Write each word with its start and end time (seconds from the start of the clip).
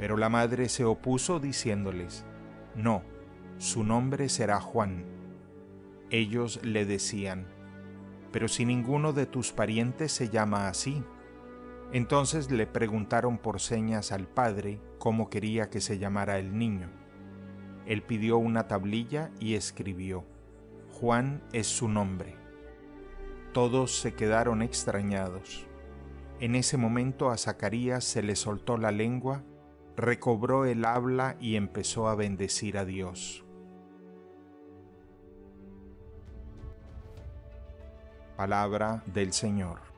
Pero 0.00 0.16
la 0.16 0.30
madre 0.30 0.70
se 0.70 0.86
opuso 0.86 1.40
diciéndoles, 1.40 2.24
No, 2.74 3.02
su 3.58 3.84
nombre 3.84 4.30
será 4.30 4.58
Juan. 4.58 5.04
Ellos 6.08 6.58
le 6.64 6.86
decían, 6.86 7.46
Pero 8.32 8.48
si 8.48 8.64
ninguno 8.64 9.12
de 9.12 9.26
tus 9.26 9.52
parientes 9.52 10.10
se 10.10 10.30
llama 10.30 10.68
así. 10.68 11.04
Entonces 11.92 12.50
le 12.50 12.66
preguntaron 12.66 13.36
por 13.36 13.60
señas 13.60 14.10
al 14.10 14.26
padre 14.26 14.80
cómo 14.98 15.28
quería 15.28 15.68
que 15.68 15.82
se 15.82 15.98
llamara 15.98 16.38
el 16.38 16.56
niño. 16.56 16.88
Él 17.84 18.02
pidió 18.02 18.38
una 18.38 18.68
tablilla 18.68 19.30
y 19.38 19.54
escribió, 19.54 20.24
Juan 20.92 21.42
es 21.52 21.66
su 21.66 21.88
nombre. 21.88 22.36
Todos 23.52 24.00
se 24.00 24.14
quedaron 24.14 24.62
extrañados. 24.62 25.66
En 26.38 26.54
ese 26.54 26.78
momento 26.78 27.28
a 27.30 27.36
Zacarías 27.36 28.04
se 28.04 28.22
le 28.22 28.34
soltó 28.34 28.78
la 28.78 28.92
lengua 28.92 29.44
recobró 30.00 30.64
el 30.64 30.84
habla 30.84 31.36
y 31.40 31.56
empezó 31.56 32.08
a 32.08 32.14
bendecir 32.14 32.78
a 32.78 32.84
Dios. 32.84 33.44
Palabra 38.36 39.02
del 39.06 39.32
Señor. 39.32 39.89